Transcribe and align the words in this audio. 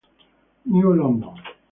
New 0.73 0.97
London 0.97 1.37